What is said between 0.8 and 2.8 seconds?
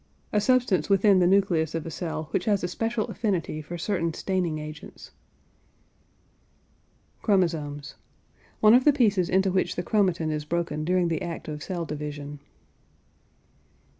within the nucleus of a cell which has a